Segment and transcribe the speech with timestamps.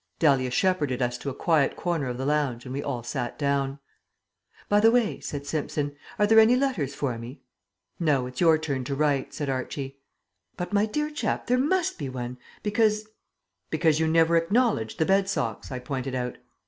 [0.17, 3.77] Dahlia shepherded us to a quiet corner of the lounge and we all sat down.
[4.67, 7.43] "By the way," said Simpson, "are there any letters for me?"
[7.99, 9.99] "No; it's your turn to write," said Archie.
[10.57, 13.09] "But, my dear chap, there must be one, because"
[13.69, 16.39] "But you never acknowledged the bed socks," I pointed out.